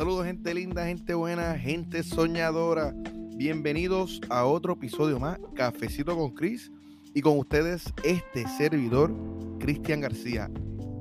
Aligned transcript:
Saludos 0.00 0.24
gente 0.24 0.54
linda, 0.54 0.86
gente 0.86 1.12
buena, 1.12 1.58
gente 1.58 2.02
soñadora. 2.02 2.94
Bienvenidos 3.36 4.18
a 4.30 4.46
otro 4.46 4.72
episodio 4.72 5.20
más, 5.20 5.38
Cafecito 5.54 6.16
con 6.16 6.30
Chris. 6.30 6.72
Y 7.14 7.20
con 7.20 7.36
ustedes 7.36 7.84
este 8.02 8.48
servidor, 8.48 9.14
Cristian 9.58 10.00
García. 10.00 10.50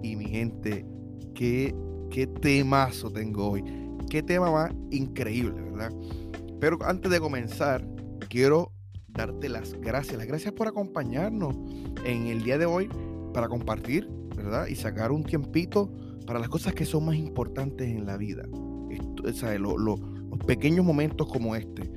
Y 0.03 0.17
mi 0.17 0.25
gente, 0.25 0.85
qué, 1.33 1.73
qué 2.11 2.27
temazo 2.27 3.09
tengo 3.09 3.51
hoy. 3.51 3.63
Qué 4.09 4.21
tema 4.21 4.51
más 4.51 4.73
increíble, 4.91 5.61
¿verdad? 5.61 5.93
Pero 6.59 6.77
antes 6.81 7.09
de 7.09 7.21
comenzar, 7.21 7.87
quiero 8.27 8.73
darte 9.07 9.47
las 9.47 9.75
gracias. 9.75 10.17
Las 10.17 10.27
gracias 10.27 10.51
por 10.51 10.67
acompañarnos 10.67 11.55
en 12.03 12.27
el 12.27 12.43
día 12.43 12.57
de 12.57 12.65
hoy 12.65 12.89
para 13.33 13.47
compartir, 13.47 14.09
¿verdad? 14.35 14.67
Y 14.67 14.75
sacar 14.75 15.13
un 15.13 15.23
tiempito 15.23 15.89
para 16.27 16.37
las 16.37 16.49
cosas 16.49 16.73
que 16.73 16.83
son 16.83 17.05
más 17.05 17.15
importantes 17.15 17.87
en 17.87 18.05
la 18.05 18.17
vida. 18.17 18.43
Los 19.59 20.39
pequeños 20.45 20.85
momentos 20.85 21.27
como 21.27 21.55
este. 21.55 21.89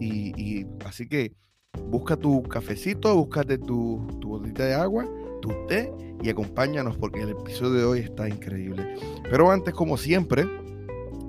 Y, 0.00 0.64
así 0.84 1.08
que 1.08 1.32
busca 1.90 2.16
tu 2.16 2.42
cafecito, 2.44 3.14
búscate 3.14 3.58
tu, 3.58 4.06
tu 4.20 4.28
botita 4.28 4.64
de 4.64 4.74
agua, 4.74 5.06
tu 5.40 5.50
té 5.66 5.92
y 6.22 6.28
acompáñanos 6.28 6.96
porque 6.96 7.22
el 7.22 7.30
episodio 7.30 7.72
de 7.72 7.84
hoy 7.84 7.98
está 8.00 8.28
increíble. 8.28 8.96
Pero 9.30 9.50
antes, 9.50 9.74
como 9.74 9.96
siempre, 9.96 10.46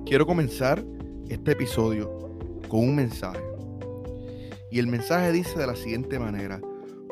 quiero 0.05 0.26
comenzar 0.26 0.84
este 1.30 1.52
episodio 1.52 2.09
con 2.67 2.81
un 2.81 2.95
mensaje. 2.95 3.44
Y 4.72 4.80
el 4.80 4.88
mensaje 4.88 5.31
dice 5.31 5.58
de 5.58 5.67
la 5.67 5.76
siguiente 5.76 6.20
manera, 6.20 6.62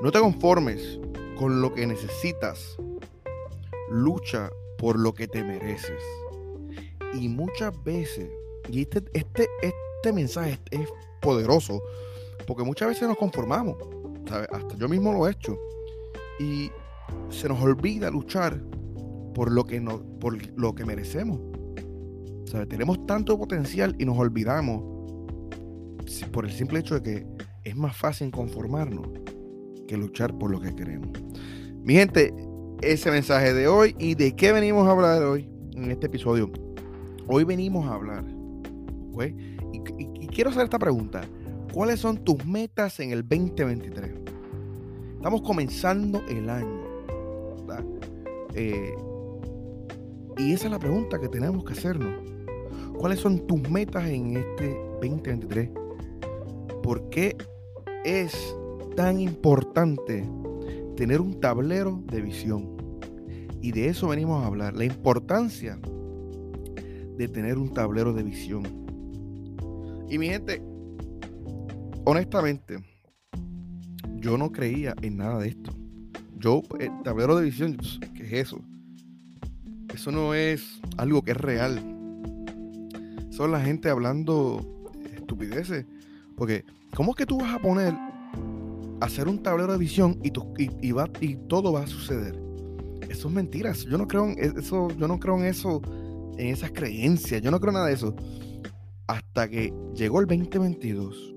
no 0.01 0.11
te 0.11 0.19
conformes 0.19 0.99
con 1.37 1.61
lo 1.61 1.73
que 1.73 1.87
necesitas, 1.87 2.77
lucha 3.89 4.49
por 4.77 4.99
lo 4.99 5.13
que 5.13 5.27
te 5.27 5.43
mereces. 5.43 6.03
Y 7.19 7.29
muchas 7.29 7.73
veces, 7.83 8.29
y 8.69 8.81
este, 8.81 9.03
este, 9.13 9.47
este 9.61 10.13
mensaje 10.13 10.59
es 10.69 10.87
poderoso, 11.21 11.81
porque 12.45 12.63
muchas 12.63 12.89
veces 12.89 13.07
nos 13.07 13.17
conformamos, 13.17 13.75
hasta 14.51 14.77
yo 14.77 14.87
mismo 14.87 15.11
lo 15.11 15.27
he 15.27 15.31
hecho, 15.31 15.57
y 16.39 16.69
se 17.29 17.49
nos 17.49 17.59
olvida 17.61 18.11
luchar 18.11 18.61
por 19.33 19.51
lo 19.51 19.63
que, 19.65 19.81
por 20.19 20.37
lo 20.57 20.75
que 20.75 20.85
merecemos. 20.85 21.39
Tenemos 22.69 23.05
tanto 23.05 23.37
potencial 23.37 23.95
y 23.99 24.05
nos 24.05 24.17
olvidamos 24.17 24.83
por 26.31 26.45
el 26.45 26.51
simple 26.51 26.79
hecho 26.79 26.99
de 26.99 27.03
que 27.03 27.27
es 27.63 27.75
más 27.75 27.97
fácil 27.97 28.31
conformarnos 28.31 29.07
que 29.87 29.97
luchar 29.97 30.37
por 30.37 30.51
lo 30.51 30.59
que 30.59 30.73
queremos. 30.75 31.09
Mi 31.83 31.95
gente, 31.95 32.33
ese 32.81 33.11
mensaje 33.11 33.53
de 33.53 33.67
hoy 33.67 33.95
y 33.99 34.15
de 34.15 34.35
qué 34.35 34.51
venimos 34.51 34.87
a 34.87 34.91
hablar 34.91 35.23
hoy 35.23 35.49
en 35.75 35.91
este 35.91 36.05
episodio. 36.05 36.51
Hoy 37.27 37.43
venimos 37.43 37.87
a 37.87 37.93
hablar, 37.93 38.23
y, 39.73 40.27
quiero 40.27 40.49
hacer 40.49 40.63
esta 40.63 40.79
pregunta. 40.79 41.21
¿Cuáles 41.73 41.99
son 41.99 42.23
tus 42.23 42.45
metas 42.45 42.99
en 42.99 43.11
el 43.11 43.27
2023? 43.27 44.11
Estamos 45.15 45.41
comenzando 45.41 46.23
el 46.29 46.49
año, 46.49 46.83
eh, 48.53 48.93
y 50.37 50.53
esa 50.53 50.65
es 50.65 50.71
la 50.71 50.79
pregunta 50.79 51.19
que 51.19 51.27
tenemos 51.27 51.63
que 51.65 51.73
hacernos. 51.73 52.13
¿Cuáles 52.97 53.19
son 53.19 53.45
tus 53.45 53.69
metas 53.69 54.07
en 54.07 54.37
este 54.37 54.75
2023? 55.01 55.69
¿Por 56.81 57.09
qué 57.09 57.35
es 58.05 58.55
tan 58.95 59.19
importante 59.19 60.27
tener 60.95 61.21
un 61.21 61.39
tablero 61.39 62.01
de 62.07 62.21
visión. 62.21 62.75
Y 63.61 63.71
de 63.71 63.89
eso 63.89 64.07
venimos 64.07 64.43
a 64.43 64.47
hablar, 64.47 64.75
la 64.75 64.85
importancia 64.85 65.79
de 67.17 67.27
tener 67.27 67.57
un 67.57 67.73
tablero 67.73 68.13
de 68.13 68.23
visión. 68.23 68.63
Y 70.09 70.17
mi 70.17 70.27
gente, 70.27 70.61
honestamente, 72.05 72.77
yo 74.15 74.37
no 74.37 74.51
creía 74.51 74.93
en 75.01 75.17
nada 75.17 75.39
de 75.39 75.49
esto. 75.49 75.71
Yo, 76.37 76.61
el 76.79 76.91
tablero 77.03 77.35
de 77.35 77.45
visión, 77.45 77.77
¿qué 78.15 78.23
es 78.23 78.33
eso? 78.33 78.61
Eso 79.93 80.11
no 80.11 80.33
es 80.33 80.79
algo 80.97 81.23
que 81.23 81.31
es 81.31 81.37
real. 81.37 81.81
Son 83.31 83.51
la 83.51 83.61
gente 83.61 83.89
hablando 83.89 84.91
estupideces. 85.15 85.85
Porque, 86.35 86.63
¿cómo 86.95 87.11
es 87.11 87.17
que 87.17 87.25
tú 87.25 87.39
vas 87.39 87.55
a 87.55 87.59
poner 87.59 87.93
hacer 89.01 89.27
un 89.27 89.41
tablero 89.41 89.73
de 89.73 89.79
visión 89.79 90.19
y, 90.23 90.31
y, 90.81 90.91
va, 90.91 91.09
y 91.19 91.35
todo 91.35 91.71
va 91.73 91.83
a 91.83 91.87
suceder. 91.87 92.39
Eso 93.09 93.27
es 93.27 93.33
mentira. 93.33 93.71
Yo 93.73 93.97
no 93.97 94.07
creo 94.07 94.25
en 94.25 94.39
e, 94.39 94.59
eso, 94.59 94.89
yo 94.97 95.07
no 95.07 95.19
creo 95.19 95.37
en 95.37 95.45
eso, 95.45 95.81
en 96.37 96.47
esas 96.47 96.71
creencias. 96.71 97.41
Yo 97.41 97.51
no 97.51 97.59
creo 97.59 97.73
nada 97.73 97.87
de 97.87 97.93
eso. 97.93 98.15
Hasta 99.07 99.49
que 99.49 99.73
llegó 99.95 100.19
el 100.19 100.27
2022 100.27 101.35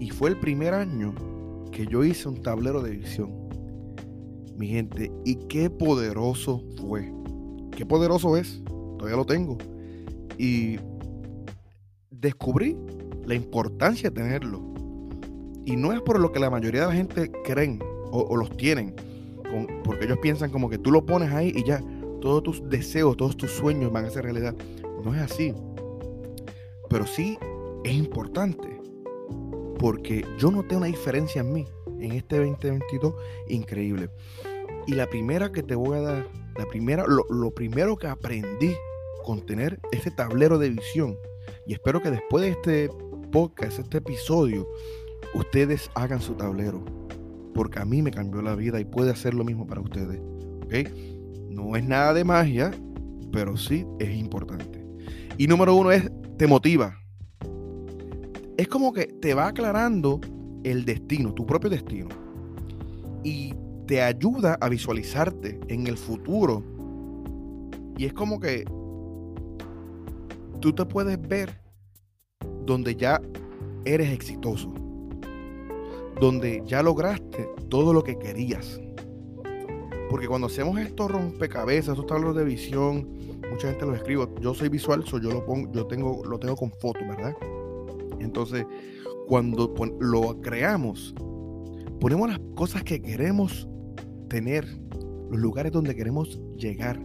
y 0.00 0.10
fue 0.10 0.30
el 0.30 0.36
primer 0.38 0.74
año 0.74 1.14
que 1.70 1.86
yo 1.86 2.04
hice 2.04 2.28
un 2.28 2.42
tablero 2.42 2.82
de 2.82 2.90
visión. 2.90 3.48
Mi 4.56 4.68
gente, 4.68 5.10
y 5.24 5.36
qué 5.48 5.70
poderoso 5.70 6.62
fue. 6.80 7.12
Qué 7.76 7.86
poderoso 7.86 8.36
es. 8.36 8.62
Todavía 8.98 9.16
lo 9.16 9.24
tengo. 9.24 9.56
Y 10.38 10.78
descubrí 12.10 12.76
la 13.24 13.34
importancia 13.34 14.10
de 14.10 14.16
tenerlo 14.16 14.70
y 15.64 15.76
no 15.76 15.92
es 15.92 16.00
por 16.00 16.18
lo 16.18 16.32
que 16.32 16.40
la 16.40 16.50
mayoría 16.50 16.82
de 16.82 16.86
la 16.88 16.92
gente 16.92 17.30
creen 17.44 17.80
o, 18.12 18.36
los 18.36 18.56
tienen, 18.56 18.92
porque 19.84 20.06
ellos 20.06 20.18
piensan 20.20 20.50
como 20.50 20.68
que 20.68 20.78
tú 20.78 20.90
lo 20.90 21.06
pones 21.06 21.32
ahí 21.32 21.52
y 21.54 21.62
ya 21.64 21.80
todos 22.20 22.42
tus 22.42 22.68
deseos, 22.68 23.16
todos 23.16 23.36
tus 23.36 23.50
sueños 23.50 23.92
van 23.92 24.04
a 24.04 24.10
ser 24.10 24.24
realidad. 24.24 24.54
No 25.04 25.14
es 25.14 25.20
así. 25.20 25.54
Pero 26.88 27.06
sí 27.06 27.38
es 27.84 27.94
importante, 27.94 28.80
porque 29.78 30.24
yo 30.38 30.50
noté 30.50 30.76
una 30.76 30.86
diferencia 30.86 31.40
en 31.40 31.52
mí 31.52 31.66
en 32.00 32.12
este 32.12 32.38
2022 32.38 33.14
increíble. 33.48 34.10
Y 34.86 34.94
la 34.94 35.06
primera 35.06 35.52
que 35.52 35.62
te 35.62 35.74
voy 35.74 35.98
a 35.98 36.02
dar, 36.02 36.28
la 36.58 36.66
primera, 36.66 37.04
lo, 37.06 37.24
lo 37.30 37.50
primero 37.52 37.96
que 37.96 38.06
aprendí 38.06 38.74
con 39.24 39.44
tener 39.44 39.78
este 39.92 40.10
tablero 40.10 40.58
de 40.58 40.70
visión, 40.70 41.16
y 41.66 41.74
espero 41.74 42.00
que 42.00 42.10
después 42.10 42.42
de 42.42 42.50
este 42.50 42.90
podcast, 43.30 43.78
este 43.78 43.98
episodio, 43.98 44.68
ustedes 45.34 45.90
hagan 45.94 46.20
su 46.20 46.34
tablero, 46.34 46.84
porque 47.54 47.78
a 47.78 47.84
mí 47.84 48.02
me 48.02 48.10
cambió 48.10 48.42
la 48.42 48.54
vida 48.54 48.80
y 48.80 48.84
puede 48.84 49.10
hacer 49.10 49.34
lo 49.34 49.44
mismo 49.44 49.66
para 49.66 49.80
ustedes. 49.80 50.20
No 51.50 51.76
es 51.76 51.84
nada 51.84 52.14
de 52.14 52.24
magia, 52.24 52.70
pero 53.32 53.56
sí 53.56 53.86
es 53.98 54.16
importante. 54.16 54.82
Y 55.36 55.46
número 55.46 55.74
uno 55.74 55.92
es, 55.92 56.10
te 56.38 56.46
motiva. 56.46 56.96
Es 58.56 58.68
como 58.68 58.92
que 58.92 59.06
te 59.06 59.34
va 59.34 59.48
aclarando 59.48 60.20
el 60.64 60.84
destino, 60.84 61.34
tu 61.34 61.44
propio 61.44 61.68
destino. 61.68 62.08
Y 63.22 63.54
te 63.86 64.00
ayuda 64.00 64.56
a 64.60 64.68
visualizarte 64.68 65.60
en 65.68 65.86
el 65.86 65.98
futuro. 65.98 66.62
Y 67.98 68.06
es 68.06 68.12
como 68.12 68.40
que 68.40 68.64
tú 70.60 70.72
te 70.72 70.86
puedes 70.86 71.20
ver 71.20 71.60
donde 72.64 72.94
ya 72.94 73.20
eres 73.84 74.10
exitoso 74.10 74.72
donde 76.20 76.62
ya 76.66 76.82
lograste 76.82 77.48
todo 77.68 77.92
lo 77.92 78.04
que 78.04 78.18
querías. 78.18 78.80
Porque 80.10 80.26
cuando 80.26 80.48
hacemos 80.48 80.78
estos 80.80 81.10
rompecabezas, 81.10 81.90
estos 81.90 82.06
tableros 82.06 82.36
de 82.36 82.44
visión, 82.44 83.08
mucha 83.50 83.70
gente 83.70 83.86
los 83.86 83.96
escribe. 83.96 84.26
Yo 84.40 84.52
soy 84.52 84.68
visual, 84.68 85.04
so 85.06 85.18
yo 85.18 85.30
lo 85.30 85.44
pongo, 85.46 85.70
yo 85.72 85.86
tengo, 85.86 86.22
lo 86.24 86.38
tengo 86.38 86.56
con 86.56 86.72
fotos, 86.80 87.06
¿verdad? 87.08 87.34
Entonces, 88.18 88.66
cuando 89.28 89.72
lo 90.00 90.40
creamos, 90.40 91.14
ponemos 92.00 92.28
las 92.28 92.40
cosas 92.56 92.82
que 92.82 93.00
queremos 93.00 93.68
tener, 94.28 94.66
los 95.30 95.40
lugares 95.40 95.70
donde 95.70 95.94
queremos 95.94 96.40
llegar, 96.56 97.00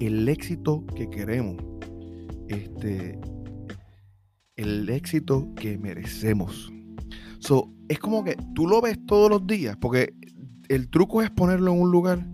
el 0.00 0.26
éxito 0.28 0.84
que 0.96 1.10
queremos, 1.10 1.62
este, 2.48 3.20
el 4.56 4.88
éxito 4.88 5.52
que 5.54 5.76
merecemos. 5.76 6.72
Es 7.88 7.98
como 7.98 8.24
que 8.24 8.36
tú 8.54 8.66
lo 8.66 8.80
ves 8.80 8.98
todos 9.06 9.28
los 9.28 9.46
días, 9.46 9.76
porque 9.78 10.14
el 10.68 10.88
truco 10.88 11.22
es 11.22 11.30
ponerlo 11.30 11.72
en 11.72 11.80
un 11.80 11.90
lugar 11.90 12.26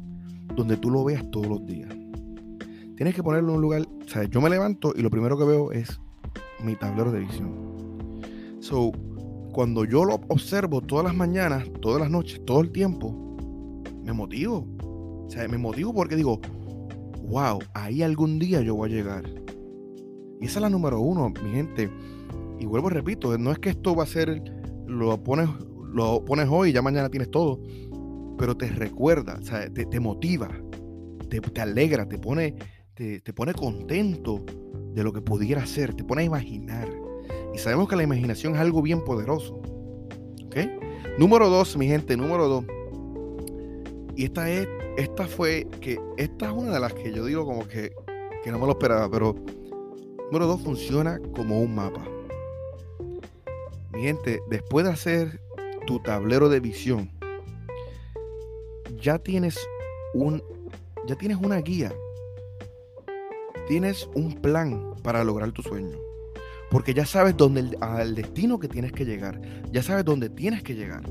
donde 0.54 0.76
tú 0.76 0.90
lo 0.90 1.04
veas 1.04 1.28
todos 1.30 1.46
los 1.46 1.66
días. 1.66 1.94
Tienes 2.96 3.14
que 3.14 3.22
ponerlo 3.22 3.50
en 3.50 3.56
un 3.56 3.62
lugar, 3.62 3.82
o 3.82 4.08
sea, 4.08 4.24
yo 4.24 4.40
me 4.40 4.50
levanto 4.50 4.92
y 4.96 5.02
lo 5.02 5.10
primero 5.10 5.38
que 5.38 5.44
veo 5.44 5.72
es 5.72 6.00
mi 6.62 6.74
tablero 6.74 7.12
de 7.12 7.20
visión. 7.20 7.54
So, 8.60 8.92
cuando 9.52 9.84
yo 9.84 10.04
lo 10.04 10.14
observo 10.28 10.80
todas 10.80 11.04
las 11.04 11.14
mañanas, 11.14 11.68
todas 11.80 12.00
las 12.00 12.10
noches, 12.10 12.44
todo 12.44 12.60
el 12.60 12.72
tiempo, 12.72 13.14
me 14.04 14.12
motivo. 14.12 14.66
O 14.80 15.30
sea, 15.30 15.46
me 15.48 15.58
motivo 15.58 15.94
porque 15.94 16.16
digo, 16.16 16.40
wow, 17.28 17.58
ahí 17.74 18.02
algún 18.02 18.38
día 18.38 18.62
yo 18.62 18.74
voy 18.74 18.90
a 18.90 18.94
llegar. 18.94 19.24
Y 20.40 20.46
esa 20.46 20.58
es 20.58 20.62
la 20.62 20.70
número 20.70 21.00
uno, 21.00 21.30
mi 21.42 21.50
gente. 21.50 21.90
Y 22.58 22.66
vuelvo, 22.66 22.88
repito, 22.88 23.36
no 23.38 23.52
es 23.52 23.58
que 23.58 23.70
esto 23.70 23.94
va 23.94 24.04
a 24.04 24.06
ser 24.06 24.42
lo 24.86 25.22
pones, 25.22 25.48
lo 25.92 26.24
pones 26.24 26.48
hoy 26.50 26.70
y 26.70 26.72
ya 26.72 26.82
mañana 26.82 27.08
tienes 27.08 27.30
todo. 27.30 27.60
Pero 28.38 28.56
te 28.56 28.68
recuerda, 28.68 29.38
te, 29.90 30.00
motiva, 30.00 30.48
te, 31.28 31.60
alegra, 31.60 32.08
te 32.08 32.18
pone, 32.18 32.54
te, 32.94 33.32
pone 33.32 33.52
contento 33.52 34.44
de 34.94 35.02
lo 35.02 35.12
que 35.12 35.20
pudiera 35.20 35.66
ser, 35.66 35.94
te 35.94 36.04
pone 36.04 36.22
a 36.22 36.24
imaginar. 36.24 36.88
Y 37.52 37.58
sabemos 37.58 37.88
que 37.88 37.96
la 37.96 38.04
imaginación 38.04 38.54
es 38.54 38.60
algo 38.60 38.80
bien 38.80 39.04
poderoso. 39.04 39.60
¿Ok? 40.46 40.56
Número 41.18 41.48
dos, 41.48 41.76
mi 41.76 41.88
gente, 41.88 42.16
número 42.16 42.48
dos. 42.48 42.64
Y 44.14 44.24
esta 44.24 44.48
es, 44.50 44.68
esta 44.96 45.26
fue, 45.26 45.66
que 45.80 45.98
esta 46.16 46.46
es 46.46 46.52
una 46.52 46.72
de 46.72 46.80
las 46.80 46.94
que 46.94 47.12
yo 47.12 47.24
digo 47.24 47.44
como 47.44 47.66
que, 47.66 47.92
que 48.44 48.52
no 48.52 48.58
me 48.58 48.66
lo 48.66 48.72
esperaba, 48.72 49.10
pero 49.10 49.34
número 50.26 50.46
dos 50.46 50.62
funciona 50.62 51.20
como 51.34 51.60
un 51.60 51.74
mapa. 51.74 52.04
Mi 53.92 54.02
gente, 54.02 54.40
después 54.48 54.86
de 54.86 54.92
hacer 54.92 55.40
tu 55.86 56.00
tablero 56.00 56.48
de 56.48 56.60
visión, 56.60 57.10
ya 59.00 59.18
tienes 59.18 59.58
un, 60.14 60.42
ya 61.06 61.16
tienes 61.16 61.38
una 61.38 61.58
guía 61.58 61.92
tienes 63.68 64.08
un 64.14 64.32
plan 64.32 64.94
para 65.02 65.22
lograr 65.22 65.52
tu 65.52 65.62
sueño. 65.62 65.96
Porque 66.70 66.94
ya 66.94 67.06
sabes 67.06 67.36
dónde 67.36 67.76
al 67.80 68.14
destino 68.14 68.58
que 68.58 68.66
tienes 68.66 68.92
que 68.92 69.04
llegar. 69.04 69.40
Ya 69.70 69.82
sabes 69.82 70.04
dónde 70.04 70.30
tienes 70.30 70.62
que 70.62 70.74
llegar. 70.74 71.02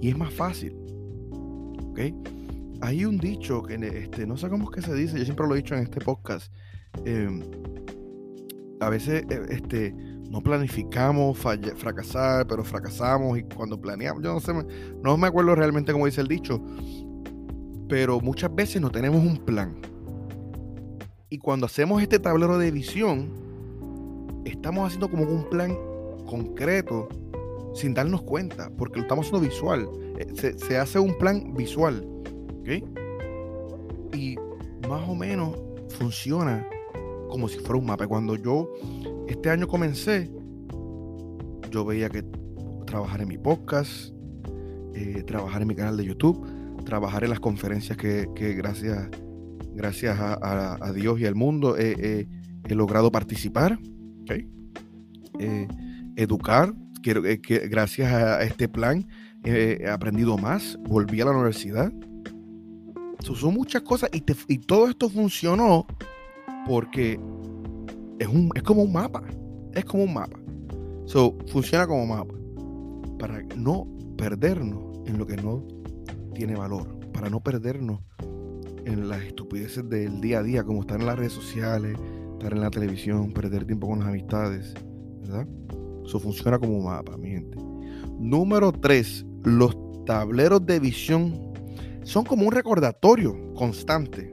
Y 0.00 0.08
es 0.08 0.16
más 0.16 0.32
fácil. 0.32 0.74
¿Ok? 1.90 2.00
Hay 2.80 3.04
un 3.04 3.18
dicho 3.18 3.62
que 3.62 3.74
este, 3.74 4.26
no 4.26 4.36
sé 4.36 4.48
cómo 4.48 4.70
es 4.70 4.76
que 4.76 4.82
se 4.82 4.94
dice, 4.94 5.18
yo 5.18 5.24
siempre 5.24 5.46
lo 5.46 5.54
he 5.54 5.58
dicho 5.58 5.74
en 5.74 5.82
este 5.82 6.00
podcast. 6.00 6.52
Em, 7.04 7.42
a 8.80 8.88
veces 8.88 9.24
e, 9.28 9.54
este, 9.54 9.92
no 10.30 10.40
planificamos 10.40 11.38
fracasar, 11.38 12.46
pero 12.46 12.64
fracasamos 12.64 13.38
y 13.38 13.42
cuando 13.42 13.80
planeamos, 13.80 14.22
yo 14.22 14.32
no 14.32 14.40
sé, 14.40 14.52
no 15.02 15.16
me 15.16 15.26
acuerdo 15.26 15.54
realmente 15.54 15.92
cómo 15.92 16.06
dice 16.06 16.20
el 16.20 16.28
dicho, 16.28 16.62
pero 17.88 18.20
muchas 18.20 18.54
veces 18.54 18.80
no 18.80 18.90
tenemos 18.90 19.24
un 19.24 19.38
plan. 19.38 19.80
Y 21.30 21.38
cuando 21.38 21.66
hacemos 21.66 22.02
este 22.02 22.18
tablero 22.18 22.58
de 22.58 22.70
visión, 22.70 23.30
estamos 24.44 24.86
haciendo 24.86 25.10
como 25.10 25.24
un 25.24 25.48
plan 25.48 25.76
concreto 26.26 27.08
sin 27.74 27.94
darnos 27.94 28.22
cuenta, 28.22 28.70
porque 28.76 28.96
lo 28.96 29.02
estamos 29.02 29.26
haciendo 29.26 29.48
visual. 29.48 29.88
Eh, 30.18 30.54
se, 30.56 30.78
hace 30.78 30.98
un 30.98 31.16
plan 31.18 31.54
visual. 31.54 32.06
Y 34.12 34.36
más 34.88 35.08
o 35.08 35.14
menos 35.14 35.56
funciona 35.98 36.66
como 37.30 37.48
si 37.48 37.58
fuera 37.58 37.76
un 37.76 37.86
mapa. 37.86 38.06
Cuando 38.06 38.36
yo 38.36 38.70
este 39.26 39.50
año 39.50 39.68
comencé, 39.68 40.30
yo 41.70 41.84
veía 41.84 42.08
que 42.08 42.24
trabajar 42.86 43.22
en 43.22 43.28
mi 43.28 43.38
podcast, 43.38 44.12
eh, 44.94 45.22
trabajar 45.26 45.62
en 45.62 45.68
mi 45.68 45.74
canal 45.74 45.96
de 45.96 46.04
YouTube, 46.04 46.46
trabajar 46.88 47.22
en 47.22 47.30
las 47.30 47.40
conferencias 47.40 47.98
que, 47.98 48.26
que 48.34 48.54
gracias 48.54 49.10
gracias 49.74 50.18
a, 50.18 50.92
Dios 50.92 51.20
y 51.20 51.26
al 51.26 51.34
mundo, 51.34 51.76
he 51.78 52.26
logrado 52.68 53.12
participar, 53.12 53.78
eh, 55.38 55.68
educar, 56.16 56.74
quiero, 57.02 57.24
eh, 57.24 57.40
que, 57.40 57.68
gracias 57.68 58.12
a 58.12 58.42
este 58.42 58.68
plan 58.68 59.06
he 59.44 59.88
aprendido 59.88 60.36
más, 60.36 60.76
volví 60.88 61.20
a 61.20 61.26
la 61.26 61.30
universidad. 61.30 61.92
son 63.22 63.54
muchas 63.54 63.82
cosas 63.82 64.10
y, 64.12 64.58
todo 64.58 64.88
esto 64.88 65.08
funcionó 65.08 65.86
porque 66.66 67.20
es, 68.18 68.26
un, 68.26 68.50
es 68.56 68.62
como 68.64 68.82
un 68.82 68.92
mapa, 68.92 69.22
es 69.74 69.84
como 69.84 70.04
un 70.04 70.14
mapa. 70.14 70.38
So, 71.06 71.38
funciona 71.46 71.86
como 71.86 72.04
mapa 72.04 72.34
para 73.18 73.42
no 73.56 73.86
perdernos 74.16 75.06
en 75.06 75.18
lo 75.18 75.26
que 75.26 75.36
no 75.36 75.77
tiene 76.38 76.54
valor, 76.54 77.00
para 77.12 77.28
no 77.28 77.40
perdernos 77.40 77.98
en 78.84 79.08
las 79.08 79.24
estupideces 79.24 79.88
del 79.88 80.20
día 80.20 80.38
a 80.38 80.42
día, 80.44 80.62
como 80.62 80.82
estar 80.82 81.00
en 81.00 81.06
las 81.06 81.18
redes 81.18 81.32
sociales, 81.32 81.98
estar 82.34 82.52
en 82.52 82.60
la 82.60 82.70
televisión, 82.70 83.32
perder 83.32 83.64
tiempo 83.64 83.88
con 83.88 83.98
las 83.98 84.08
amistades, 84.08 84.72
¿verdad? 85.22 85.48
Eso 86.06 86.20
funciona 86.20 86.60
como 86.60 86.80
mapa, 86.80 87.16
mi 87.16 87.30
gente. 87.30 87.58
Número 88.20 88.70
3, 88.70 89.26
los 89.46 89.76
tableros 90.06 90.64
de 90.64 90.78
visión 90.78 91.52
son 92.04 92.24
como 92.24 92.46
un 92.46 92.52
recordatorio 92.52 93.52
constante. 93.54 94.32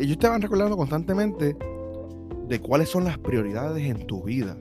ellos 0.00 0.18
te 0.18 0.26
van 0.26 0.40
recordando 0.40 0.74
constantemente 0.74 1.54
de 2.48 2.60
cuáles 2.60 2.88
son 2.88 3.04
las 3.04 3.18
prioridades 3.18 3.84
en 3.84 4.06
tu 4.06 4.22
vida. 4.22 4.56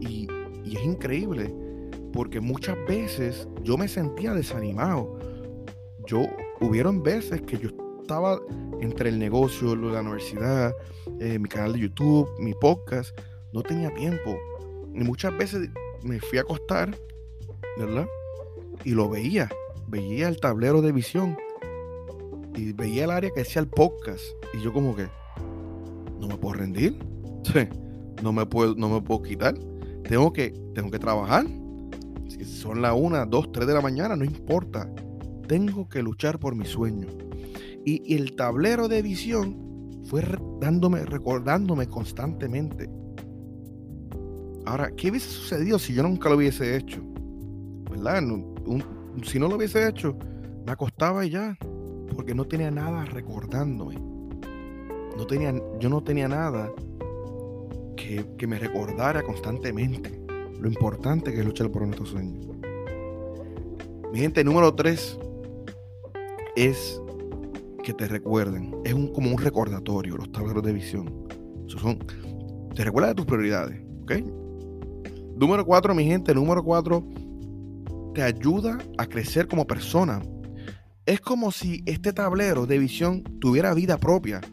Y, 0.00 0.26
y 0.64 0.76
es 0.76 0.84
increíble, 0.86 1.54
porque 2.12 2.40
muchas 2.40 2.76
veces 2.86 3.48
yo 3.62 3.76
me 3.76 3.88
sentía 3.88 4.34
desanimado. 4.34 5.18
Yo 6.06 6.26
hubieron 6.60 7.02
veces 7.02 7.42
que 7.42 7.58
yo 7.58 7.70
estaba 8.00 8.40
entre 8.80 9.10
el 9.10 9.18
negocio, 9.18 9.76
la 9.76 10.00
universidad, 10.00 10.74
eh, 11.20 11.38
mi 11.38 11.48
canal 11.48 11.74
de 11.74 11.80
YouTube, 11.80 12.28
mi 12.38 12.54
podcast, 12.54 13.16
no 13.52 13.62
tenía 13.62 13.94
tiempo. 13.94 14.36
Y 14.94 15.04
muchas 15.04 15.36
veces 15.36 15.68
me 16.02 16.18
fui 16.20 16.38
a 16.38 16.42
acostar, 16.42 16.96
¿verdad? 17.78 18.06
Y 18.84 18.90
lo 18.90 19.08
veía, 19.08 19.48
veía 19.88 20.28
el 20.28 20.40
tablero 20.40 20.82
de 20.82 20.92
visión 20.92 21.36
y 22.56 22.72
veía 22.72 23.04
el 23.04 23.10
área 23.10 23.30
que 23.30 23.40
decía 23.40 23.60
el 23.60 23.68
podcast. 23.68 24.22
Y 24.54 24.62
yo 24.62 24.72
como 24.72 24.96
que, 24.96 25.08
no 26.18 26.26
me 26.28 26.36
puedo 26.36 26.54
rendir, 26.54 26.98
no 28.22 28.32
me 28.32 28.46
puedo, 28.46 28.74
no 28.74 28.88
me 28.88 29.00
puedo 29.00 29.22
quitar. 29.22 29.54
Tengo 30.08 30.32
que, 30.32 30.52
tengo 30.74 30.90
que 30.90 30.98
trabajar. 30.98 31.46
Si 32.30 32.44
son 32.44 32.80
las 32.80 32.94
1, 32.96 33.26
2, 33.26 33.52
3 33.52 33.66
de 33.66 33.74
la 33.74 33.80
mañana, 33.80 34.16
no 34.16 34.24
importa 34.24 34.88
tengo 35.50 35.88
que 35.88 36.00
luchar 36.00 36.38
por 36.38 36.54
mi 36.54 36.64
sueño. 36.64 37.08
Y, 37.84 38.14
el 38.14 38.36
tablero 38.36 38.86
de 38.86 39.02
visión 39.02 40.00
fue 40.04 40.22
dándome, 40.60 41.04
recordándome 41.04 41.88
constantemente. 41.88 42.88
Ahora, 44.64 44.92
¿qué 44.92 45.10
hubiese 45.10 45.28
sucedido 45.28 45.80
si 45.80 45.92
yo 45.92 46.04
nunca 46.04 46.28
lo 46.28 46.36
hubiese 46.36 46.76
hecho? 46.76 47.02
¿Verdad? 47.90 48.22
si 49.24 49.40
no 49.40 49.48
lo 49.48 49.56
hubiese 49.56 49.88
hecho, 49.88 50.16
me 50.64 50.70
acostaba 50.70 51.26
y 51.26 51.30
ya, 51.30 51.58
porque 52.14 52.32
no 52.32 52.44
tenía 52.44 52.70
nada 52.70 53.04
recordándome. 53.06 53.96
No 55.16 55.26
tenía, 55.26 55.52
yo 55.80 55.88
no 55.88 56.00
tenía 56.00 56.28
nada 56.28 56.70
que, 57.96 58.24
que 58.38 58.46
me 58.46 58.60
recordara 58.60 59.24
constantemente 59.24 60.19
lo 60.60 60.68
importante 60.68 61.32
que 61.32 61.40
es 61.40 61.44
luchar 61.44 61.70
por 61.70 61.82
nuestro 61.82 62.06
sueño. 62.06 62.40
Mi 64.12 64.18
gente, 64.18 64.44
número 64.44 64.74
3, 64.74 65.18
es 66.56 67.00
que 67.82 67.94
te 67.94 68.06
recuerden. 68.06 68.74
Es 68.84 68.92
un, 68.92 69.12
como 69.12 69.30
un 69.30 69.38
recordatorio, 69.38 70.16
los 70.16 70.30
tableros 70.32 70.62
de 70.62 70.72
visión. 70.72 71.28
son, 71.66 71.98
te 72.74 72.84
recuerda 72.84 73.08
de 73.08 73.14
tus 73.14 73.26
prioridades. 73.26 73.80
¿Ok? 74.02 74.12
Número 75.36 75.64
cuatro, 75.64 75.94
mi 75.94 76.04
gente, 76.04 76.34
número 76.34 76.62
cuatro, 76.62 77.02
te 78.14 78.22
ayuda 78.22 78.78
a 78.98 79.06
crecer 79.06 79.48
como 79.48 79.66
persona. 79.66 80.20
Es 81.06 81.20
como 81.20 81.50
si 81.50 81.82
este 81.86 82.12
tablero 82.12 82.66
de 82.66 82.78
visión 82.78 83.22
tuviera 83.40 83.72
vida 83.74 83.98
propia. 83.98 84.40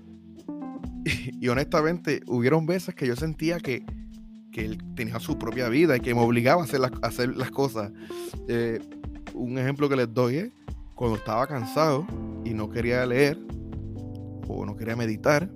Y, 1.39 1.47
honestamente, 1.49 2.21
hubieron 2.27 2.65
veces 2.65 2.95
que 2.95 3.07
yo 3.07 3.15
sentía 3.15 3.59
que, 3.59 3.85
que, 4.57 4.65
él 4.65 4.77
tenía 4.95 5.19
su 5.19 5.37
propia 5.37 5.69
vida 5.69 5.95
y 5.97 5.99
que 5.99 6.13
me 6.13 6.21
obligaba 6.21 6.61
a 6.61 6.65
hacer 6.65 7.35
las, 7.35 7.51
cosas. 7.51 7.91
Eh, 8.47 8.79
un 9.33 9.57
ejemplo 9.57 9.87
que 9.87 9.95
les 9.95 10.11
doy 10.13 10.37
es 10.37 10.51
cuando 10.95 11.17
estaba 11.17 11.45
cansado 11.45 12.07
y 12.43 12.53
no 12.53 12.69
quería 12.69 13.05
leer 13.05 13.37
o 14.47 14.65
no 14.65 14.75
quería 14.75 14.95
meditar, 14.95 15.49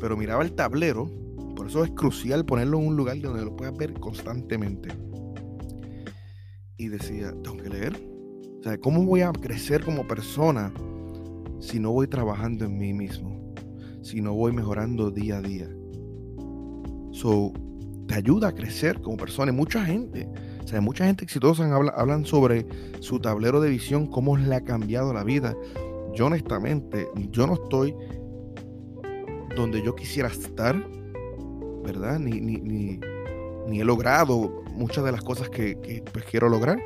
pero 0.00 0.16
miraba 0.16 0.42
el 0.42 0.52
tablero, 0.52 1.06
por 1.54 1.66
eso 1.66 1.84
es 1.84 1.90
crucial 1.90 2.44
ponerlo 2.44 2.78
en 2.78 2.88
un 2.88 2.96
lugar 2.96 3.20
donde 3.20 3.44
lo 3.44 3.54
puedas 3.56 3.76
ver 3.76 3.92
constantemente. 3.94 4.88
Y 6.76 6.88
decía, 6.88 7.32
tengo 7.42 7.58
que 7.58 7.68
leer. 7.68 7.94
O 8.60 8.62
sea, 8.62 8.78
¿cómo 8.78 9.04
voy 9.04 9.20
a 9.20 9.32
crecer 9.32 9.84
como 9.84 10.06
persona 10.08 10.72
si 11.60 11.78
no 11.78 11.92
voy 11.92 12.08
trabajando 12.08 12.64
en 12.64 12.78
mí 12.78 12.92
mismo? 12.92 13.54
Si 14.02 14.20
no 14.20 14.34
voy 14.34 14.52
mejorando 14.52 15.10
día 15.10 15.38
a 15.38 15.42
día. 15.42 15.68
So, 17.12 17.52
te 18.06 18.14
ayuda 18.14 18.48
a 18.48 18.52
crecer 18.52 19.00
como 19.00 19.16
persona. 19.16 19.52
Y 19.52 19.54
mucha 19.54 19.84
gente 19.84 20.28
o 20.64 20.66
sea, 20.66 20.80
mucha 20.80 21.04
gente 21.04 21.24
exitosa 21.24 21.70
hablan 21.74 22.24
sobre 22.24 22.66
su 23.00 23.20
tablero 23.20 23.60
de 23.60 23.68
visión, 23.68 24.06
cómo 24.06 24.36
le 24.36 24.54
ha 24.54 24.64
cambiado 24.64 25.12
la 25.12 25.22
vida. 25.22 25.54
Yo 26.14 26.26
honestamente, 26.26 27.06
yo 27.30 27.46
no 27.46 27.54
estoy 27.54 27.94
donde 29.54 29.82
yo 29.82 29.94
quisiera 29.94 30.28
estar, 30.28 30.74
¿verdad? 31.84 32.18
Ni, 32.18 32.40
ni, 32.40 32.98
he 33.78 33.84
logrado 33.84 34.62
muchas 34.72 35.04
de 35.04 35.12
las 35.12 35.22
cosas 35.22 35.50
que, 35.50 36.02
pues, 36.12 36.24
quiero 36.24 36.48
lograr, 36.48 36.80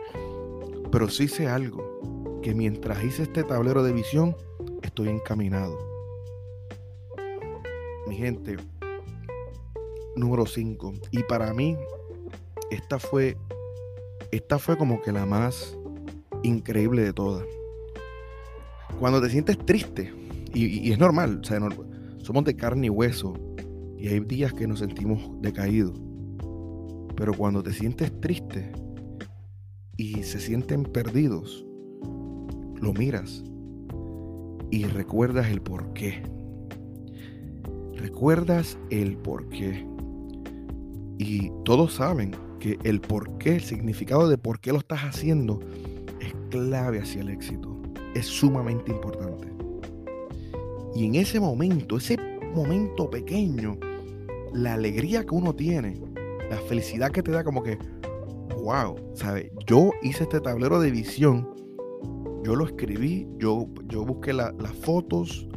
pero 0.91 1.09
sí 1.09 1.29
sé 1.29 1.47
algo, 1.47 2.41
que 2.43 2.55
mientras 2.55 3.03
hice 3.05 3.23
este 3.23 3.45
tablero 3.45 3.85
de 3.85 3.93
visión, 3.93 4.37
estoy 4.83 5.09
encaminado. 5.09 5.79
Mi 8.09 8.17
gente, 8.17 8.57
número 10.19 10.47
5. 10.47 10.95
Y 11.11 11.23
para 11.25 11.53
mí, 11.55 11.77
esta 12.71 12.99
fue 12.99 13.37
esta 14.31 14.59
fue 14.59 14.77
como 14.77 15.01
que 15.01 15.11
la 15.11 15.25
más 15.25 15.77
increíble 16.43 17.03
de 17.03 17.13
todas. 17.13 17.47
Cuando 19.01 19.23
te 19.23 19.31
sientes 19.31 19.59
triste, 19.59 20.13
y, 20.53 20.91
es 20.91 20.99
normal, 20.99 21.41
o 21.43 21.45
sea, 21.45 21.59
somos 22.19 22.45
de 22.45 22.55
carne 22.55 22.89
y 22.89 22.91
hueso, 22.91 23.35
y 23.97 24.09
hay 24.09 24.21
días 24.21 24.53
que 24.53 24.67
nos 24.67 24.81
sentimos 24.81 25.31
decaídos. 25.41 25.99
Pero 27.17 27.33
cuando 27.35 27.63
te 27.63 27.73
sientes 27.73 28.13
triste 28.21 28.71
y 29.97 30.23
se 30.23 30.41
sienten 30.41 30.85
perdidos, 30.85 31.65
lo 32.81 32.93
miras 32.93 33.43
y 34.71 34.85
recuerdas 34.85 35.49
el 35.49 35.63
por 35.63 35.93
qué. 35.95 36.23
Recuerdas 37.95 38.79
el 38.91 39.17
por 39.17 39.49
qué. 39.49 39.87
Y 41.19 41.51
todos 41.65 41.95
saben 41.95 42.35
que 42.61 42.79
el 42.85 43.01
por 43.01 43.39
qué, 43.39 43.57
el 43.57 43.63
significado 43.63 44.29
de 44.29 44.39
por 44.39 44.61
qué 44.61 44.73
lo 44.73 44.79
estás 44.79 45.01
haciendo, 45.01 45.61
es 46.21 46.35
clave 46.51 47.01
hacia 47.01 47.23
el 47.23 47.31
éxito. 47.31 47.81
Es 48.15 48.27
sumamente 48.27 48.91
importante. 48.91 49.53
Y 50.95 51.07
en 51.07 51.17
ese 51.17 51.41
momento, 51.41 51.97
ese 51.97 52.17
momento 52.55 53.11
pequeño, 53.11 53.79
la 54.53 54.75
alegría 54.75 55.25
que 55.25 55.35
uno 55.35 55.55
tiene, 55.55 56.01
la 56.51 56.57
felicidad 56.69 57.11
que 57.11 57.23
te 57.23 57.31
da 57.31 57.45
como 57.45 57.63
que, 57.63 57.79
wow, 58.63 58.97
¿sabes? 59.15 59.51
Yo 59.67 59.91
hice 60.03 60.25
este 60.25 60.41
tablero 60.41 60.81
de 60.81 60.91
visión, 60.91 61.49
yo 62.45 62.57
lo 62.57 62.67
escribí, 62.67 63.29
yo, 63.39 63.69
yo 63.87 64.05
busqué 64.05 64.33
las 64.33 64.55
fotos, 64.83 65.49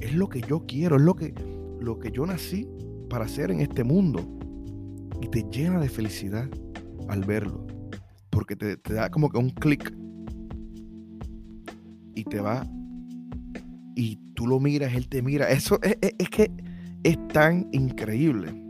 es 0.00 0.14
lo 0.14 0.28
que 0.28 0.40
yo 0.42 0.64
quiero, 0.66 0.96
es 0.96 1.02
lo 1.02 1.14
que, 1.14 1.34
lo 1.80 1.98
que 1.98 2.10
yo 2.10 2.26
nací 2.26 2.68
para 3.08 3.24
hacer 3.24 3.50
en 3.50 3.60
este 3.60 3.84
mundo. 3.84 4.20
Y 5.20 5.28
te 5.28 5.44
llena 5.50 5.80
de 5.80 5.88
felicidad 5.88 6.48
al 7.08 7.24
verlo, 7.24 7.66
porque 8.30 8.56
te, 8.56 8.76
da 8.76 9.10
como 9.10 9.30
que 9.30 9.38
un 9.38 9.50
clic 9.50 9.94
y 12.14 12.24
te 12.24 12.40
va 12.40 12.66
y 13.96 14.16
tú 14.34 14.46
lo 14.46 14.60
miras, 14.60 14.94
él 14.94 15.08
te 15.08 15.22
mira. 15.22 15.50
Eso 15.50 15.78
es, 15.82 15.96
es 16.00 16.30
que 16.30 16.50
es 17.02 17.28
tan 17.28 17.68
increíble 17.72 18.60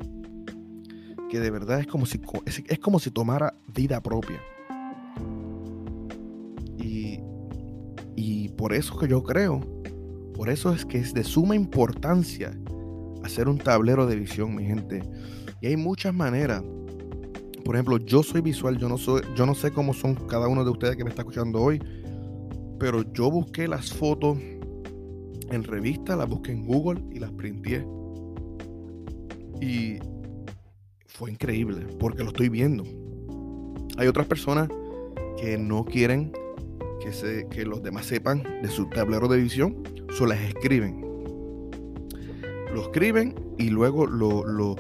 que 1.29 1.41
de 1.41 1.51
verdad 1.51 1.81
es 1.81 1.87
como 1.87 2.07
si, 2.07 2.21
es, 2.45 2.79
como 2.81 2.99
si 2.99 3.11
tomara 3.11 3.55
vida 3.73 4.03
propia. 4.03 4.41
Y, 6.77 7.21
y 8.17 8.49
por 8.51 8.73
eso 8.73 8.99
que 8.99 9.07
yo 9.07 9.23
creo, 9.23 9.61
por 10.35 10.51
eso 10.51 10.73
es 10.73 10.85
que 10.85 10.99
es 10.99 11.15
de 11.15 11.23
suma 11.23 11.55
importancia 11.55 12.53
hacer 13.23 13.49
un 13.49 13.59
tablero 13.59 14.07
de 14.07 14.17
visión, 14.17 14.55
mi 14.55 14.65
gente. 14.65 15.03
Y 15.61 15.67
hay 15.67 15.77
muchas 15.77 16.15
maneras. 16.15 16.63
Por 17.65 17.77
ejemplo, 17.77 17.99
yo 17.99 18.23
soy 18.23 18.41
visual, 18.41 18.79
yo 18.79 18.89
no 18.89 18.99
soy, 18.99 19.23
yo 19.37 19.47
no 19.47 19.55
sé 19.55 19.71
cómo 19.71 19.93
son 19.95 20.15
cada 20.15 20.49
uno 20.49 20.65
de 20.65 20.71
ustedes 20.71 20.97
que 20.97 21.05
me 21.05 21.11
está 21.11 21.23
escuchando 21.23 21.61
hoy, 21.61 21.81
pero 22.79 23.03
yo 23.13 23.31
busqué 23.31 23.69
las 23.69 23.93
fotos 23.93 24.39
en 25.51 25.65
revista, 25.65 26.17
las 26.17 26.29
busqué 26.29 26.53
en 26.53 26.65
Google 26.65 27.03
y 27.13 27.19
las 27.19 27.31
printé. 27.33 27.87
Y 29.61 29.99
fue 31.07 31.31
increíble 31.31 31.87
porque 31.99 32.23
lo 32.23 32.31
estoy 32.31 32.49
viendo. 32.49 32.85
Hay 33.99 34.09
otras 34.09 34.27
personas 34.27 34.69
que 35.39 35.59
no 35.59 35.85
quieren 35.85 36.33
que, 37.01 37.13
se, 37.13 37.47
que 37.49 37.65
los 37.65 37.83
demás 37.83 38.07
sepan 38.07 38.43
de 38.63 38.69
su 38.69 38.87
tablero 38.87 39.29
de 39.29 39.39
visión, 39.39 39.83
solo 40.11 40.31
las 40.31 40.41
escriben. 40.41 41.01
Lo 42.73 42.83
escriben 42.83 43.35
y 43.59 43.71
luego 43.71 44.07
lo, 44.07 44.45
lo, 44.47 44.77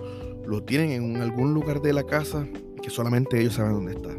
tienen 0.59 0.91
en 0.91 1.23
algún 1.23 1.55
lugar 1.55 1.81
de 1.81 1.93
la 1.93 2.05
casa 2.05 2.47
que 2.83 2.91
solamente 2.91 3.41
ellos 3.41 3.55
saben 3.55 3.75
dónde 3.75 3.93
está. 3.93 4.11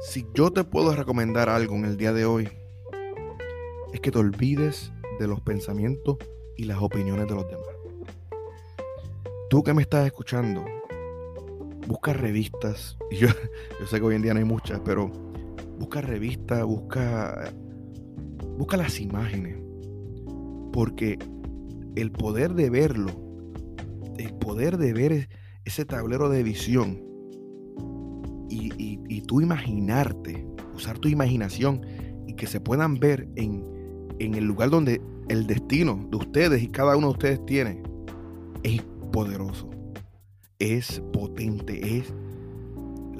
Si 0.00 0.24
yo 0.34 0.52
te 0.52 0.62
puedo 0.62 0.94
recomendar 0.94 1.48
algo 1.48 1.74
en 1.74 1.84
el 1.84 1.96
día 1.96 2.12
de 2.12 2.24
hoy, 2.24 2.48
es 3.92 4.00
que 4.00 4.12
te 4.12 4.18
olvides 4.18 4.92
de 5.18 5.26
los 5.26 5.40
pensamientos 5.40 6.18
y 6.56 6.64
las 6.64 6.80
opiniones 6.80 7.26
de 7.26 7.34
los 7.34 7.48
demás. 7.48 7.66
Tú 9.50 9.64
que 9.64 9.74
me 9.74 9.82
estás 9.82 10.06
escuchando, 10.06 10.64
busca 11.88 12.12
revistas. 12.12 12.96
Yo, 13.10 13.28
yo 13.80 13.86
sé 13.86 13.98
que 13.98 14.06
hoy 14.06 14.14
en 14.14 14.22
día 14.22 14.34
no 14.34 14.38
hay 14.38 14.44
muchas, 14.44 14.80
pero 14.84 15.10
busca 15.78 16.00
revistas, 16.00 16.64
busca, 16.64 17.52
busca 18.56 18.76
las 18.76 19.00
imágenes. 19.00 19.56
Porque 20.72 21.18
el 21.96 22.12
poder 22.12 22.54
de 22.54 22.70
verlo, 22.70 23.27
el 24.18 24.34
poder 24.34 24.76
de 24.78 24.92
ver 24.92 25.28
ese 25.64 25.84
tablero 25.84 26.28
de 26.28 26.42
visión 26.42 27.02
y, 28.50 28.72
y, 29.08 29.20
tú 29.22 29.40
imaginarte, 29.40 30.46
usar 30.74 30.98
tu 30.98 31.08
imaginación 31.08 31.82
y 32.26 32.34
que 32.34 32.46
se 32.46 32.60
puedan 32.60 32.98
ver 32.98 33.28
en, 33.36 33.62
en 34.18 34.34
el 34.34 34.44
lugar 34.44 34.70
donde 34.70 35.02
el 35.28 35.46
destino 35.46 36.06
de 36.10 36.16
ustedes 36.16 36.62
y 36.62 36.68
cada 36.68 36.96
uno 36.96 37.08
de 37.08 37.12
ustedes 37.12 37.46
tiene, 37.46 37.82
es 38.62 38.82
poderoso, 39.12 39.68
es 40.58 41.02
potente, 41.12 41.98
es 41.98 42.12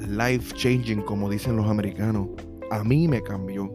life 0.08 0.54
changing, 0.54 1.02
como 1.02 1.28
dicen 1.28 1.56
los 1.56 1.66
americanos. 1.66 2.28
A 2.70 2.84
mí 2.84 3.08
me 3.08 3.22
cambió. 3.22 3.74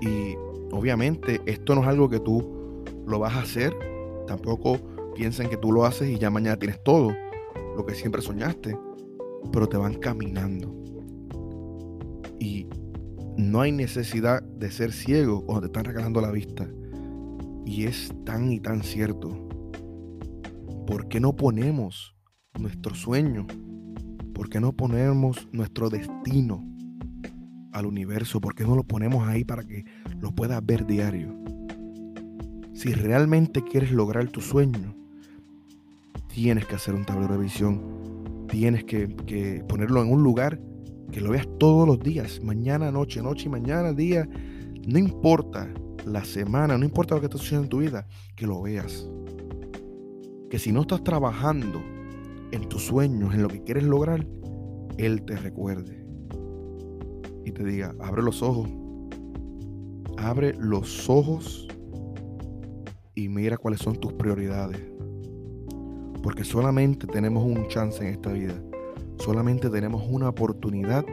Y 0.00 0.36
obviamente 0.72 1.40
esto 1.46 1.74
no 1.74 1.82
es 1.82 1.88
algo 1.88 2.08
que 2.08 2.20
tú 2.20 2.84
lo 3.06 3.18
vas 3.18 3.34
a 3.34 3.40
hacer. 3.40 3.74
Tampoco 4.26 4.78
piensen 5.14 5.48
que 5.48 5.56
tú 5.56 5.72
lo 5.72 5.84
haces 5.84 6.08
y 6.08 6.18
ya 6.18 6.30
mañana 6.30 6.58
tienes 6.58 6.82
todo 6.82 7.14
lo 7.76 7.86
que 7.86 7.94
siempre 7.94 8.22
soñaste. 8.22 8.76
Pero 9.52 9.68
te 9.68 9.76
van 9.76 9.94
caminando. 9.94 10.74
Y 12.40 12.66
no 13.36 13.60
hay 13.60 13.72
necesidad 13.72 14.42
de 14.42 14.70
ser 14.70 14.92
ciego 14.92 15.44
cuando 15.44 15.62
te 15.62 15.66
están 15.66 15.84
regalando 15.84 16.20
la 16.20 16.30
vista. 16.30 16.68
Y 17.66 17.84
es 17.84 18.12
tan 18.24 18.50
y 18.52 18.60
tan 18.60 18.82
cierto. 18.82 19.48
¿Por 20.86 21.08
qué 21.08 21.20
no 21.20 21.34
ponemos 21.34 22.14
nuestro 22.58 22.94
sueño? 22.94 23.46
¿Por 24.34 24.48
qué 24.48 24.60
no 24.60 24.72
ponemos 24.72 25.48
nuestro 25.52 25.90
destino 25.90 26.64
al 27.72 27.86
universo? 27.86 28.40
¿Por 28.40 28.54
qué 28.54 28.64
no 28.64 28.76
lo 28.76 28.84
ponemos 28.84 29.26
ahí 29.28 29.44
para 29.44 29.62
que 29.62 29.84
lo 30.20 30.34
puedas 30.34 30.64
ver 30.64 30.86
diario? 30.86 31.34
Si 32.74 32.92
realmente 32.92 33.62
quieres 33.62 33.92
lograr 33.92 34.28
tu 34.28 34.40
sueño, 34.40 34.94
tienes 36.34 36.66
que 36.66 36.74
hacer 36.74 36.94
un 36.94 37.04
tablero 37.04 37.34
de 37.34 37.44
visión. 37.44 38.46
Tienes 38.48 38.84
que, 38.84 39.06
ponerlo 39.68 40.02
en 40.02 40.10
un 40.10 40.22
lugar 40.22 40.60
que 41.12 41.20
lo 41.20 41.30
veas 41.30 41.46
todos 41.58 41.86
los 41.86 42.00
días, 42.00 42.40
mañana, 42.42 42.90
noche, 42.90 43.22
noche 43.22 43.46
y 43.46 43.48
mañana, 43.48 43.92
día. 43.92 44.28
No 44.86 44.98
importa 44.98 45.72
la 46.04 46.24
semana, 46.24 46.76
no 46.76 46.84
importa 46.84 47.14
lo 47.14 47.20
que 47.20 47.26
esté 47.26 47.38
sucediendo 47.38 47.64
en 47.64 47.70
tu 47.70 47.78
vida, 47.78 48.06
que 48.34 48.46
lo 48.46 48.62
veas 48.62 49.08
que 50.50 50.58
si 50.60 50.70
no 50.70 50.82
estás 50.82 51.02
trabajando 51.02 51.82
en 52.52 52.68
tus 52.68 52.84
sueños, 52.84 53.34
en 53.34 53.42
lo 53.42 53.48
que 53.48 53.64
quieres 53.64 53.82
lograr, 53.82 54.24
Él 54.98 55.24
te 55.24 55.36
recuerde 55.36 56.06
y 57.44 57.50
te 57.50 57.64
diga, 57.64 57.92
abre 58.00 58.22
los 58.22 58.40
ojos, 58.40 58.70
abre 60.16 60.54
los 60.56 61.10
ojos 61.10 61.66
y 63.16 63.28
mira 63.28 63.56
cuáles 63.56 63.80
son 63.80 63.96
tus 63.96 64.12
prioridades. 64.12 64.93
Porque 66.24 66.42
solamente 66.42 67.06
tenemos 67.06 67.44
un 67.44 67.68
chance 67.68 68.02
en 68.02 68.14
esta 68.14 68.32
vida, 68.32 68.54
solamente 69.18 69.68
tenemos 69.68 70.02
una 70.08 70.30
oportunidad 70.30 71.04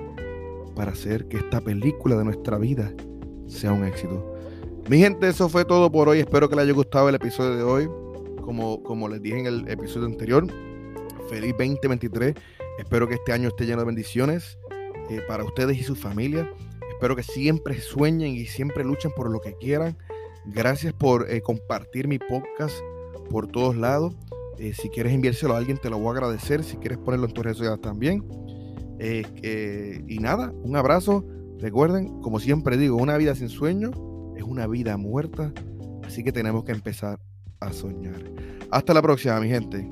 para 0.73 0.93
hacer 0.93 1.27
que 1.27 1.37
esta 1.37 1.59
película 1.59 2.15
de 2.15 2.23
nuestra 2.23 2.57
vida 2.57 2.93
sea 3.45 3.73
un 3.73 3.83
éxito. 3.83 4.33
Mi 4.89 4.99
gente, 4.99 5.27
eso 5.27 5.49
fue 5.49 5.65
todo 5.65 5.91
por 5.91 6.07
hoy. 6.07 6.19
Espero 6.19 6.49
que 6.49 6.55
les 6.55 6.63
haya 6.63 6.73
gustado 6.73 7.09
el 7.09 7.15
episodio 7.15 7.57
de 7.57 7.63
hoy 7.63 7.89
como, 8.41 8.81
como 8.83 9.09
les 9.09 9.21
dije 9.21 9.39
en 9.39 9.45
el 9.47 9.67
episodio 9.67 10.05
anterior. 10.05 10.47
Feliz 11.29 11.51
2023. 11.57 12.33
Espero 12.79 13.07
que 13.07 13.15
este 13.15 13.33
año 13.33 13.49
esté 13.49 13.65
lleno 13.65 13.79
de 13.79 13.85
bendiciones 13.85 14.57
eh, 15.09 15.21
para 15.27 15.43
ustedes 15.43 15.77
y 15.77 15.83
su 15.83 15.95
familia. 15.95 16.49
Espero 16.89 17.17
que 17.17 17.23
siempre 17.23 17.79
sueñen 17.81 18.33
y 18.33 18.45
siempre 18.45 18.85
luchen 18.85 19.11
por 19.11 19.29
lo 19.29 19.41
que 19.41 19.55
quieran. 19.57 19.97
Gracias 20.45 20.93
por 20.93 21.29
eh, 21.29 21.41
compartir 21.41 22.07
mi 22.07 22.17
podcast 22.17 22.75
por 23.29 23.47
todos 23.47 23.75
lados. 23.75 24.15
Eh, 24.57 24.73
si 24.73 24.89
quieres 24.89 25.13
enviárselo 25.13 25.53
a 25.53 25.57
alguien, 25.57 25.77
te 25.77 25.89
lo 25.89 25.97
voy 25.97 26.09
a 26.09 26.11
agradecer. 26.11 26.63
Si 26.63 26.77
quieres 26.77 26.97
ponerlo 26.97 27.27
en 27.27 27.33
tus 27.33 27.43
redes 27.43 27.57
sociales 27.57 27.81
también. 27.81 28.23
y 28.99 30.19
nada, 30.19 30.53
un 30.63 30.75
abrazo. 30.75 31.25
Recuerden, 31.59 32.21
como 32.21 32.39
siempre 32.39 32.77
digo, 32.77 32.97
una 32.97 33.17
vida 33.17 33.35
sin 33.35 33.49
sueño 33.49 33.91
es 34.35 34.43
una 34.43 34.67
vida 34.67 34.97
muerta. 34.97 35.53
Así 36.03 36.23
que 36.23 36.31
tenemos 36.31 36.63
que 36.63 36.71
empezar 36.71 37.19
a 37.59 37.71
soñar. 37.71 38.21
Hasta 38.69 38.93
la 38.93 39.01
próxima, 39.01 39.39
mi 39.39 39.49
gente. 39.49 39.87